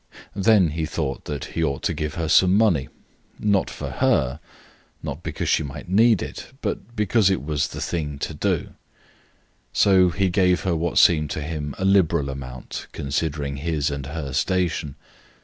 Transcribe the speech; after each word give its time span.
Then 0.35 0.69
he 0.69 0.87
thought 0.87 1.25
that 1.25 1.45
he 1.53 1.63
ought 1.63 1.83
to 1.83 1.93
give 1.93 2.15
her 2.15 2.27
some 2.27 2.55
money, 2.57 2.89
not 3.37 3.69
for 3.69 3.91
her, 3.91 4.39
not 5.03 5.21
because 5.21 5.47
she 5.47 5.61
might 5.61 5.89
need 5.89 6.23
it, 6.23 6.47
but 6.61 6.95
because 6.95 7.29
it 7.29 7.43
was 7.43 7.67
the 7.67 7.81
thing 7.81 8.17
to 8.17 8.33
do. 8.33 8.69
So 9.73 10.09
he 10.09 10.29
gave 10.31 10.61
her 10.61 10.75
what 10.75 10.97
seemed 10.97 11.29
to 11.29 11.41
him 11.43 11.75
a 11.77 11.85
liberal 11.85 12.31
amount, 12.31 12.87
considering 12.93 13.57
his 13.57 13.91
and 13.91 14.07
her 14.07 14.33
station. 14.33 14.95